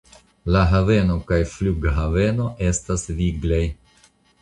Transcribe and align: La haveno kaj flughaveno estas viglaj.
La 0.55 0.63
haveno 0.71 1.17
kaj 1.33 1.39
flughaveno 1.53 2.51
estas 2.73 3.09
viglaj. 3.23 3.65